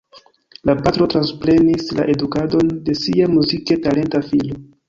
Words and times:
La 0.69 0.73
patro 0.85 1.07
transprenis 1.15 1.91
la 1.99 2.07
edukadon 2.15 2.75
de 2.89 2.99
sia 3.03 3.31
muzike 3.37 3.81
talenta 3.85 4.27
filo. 4.33 4.61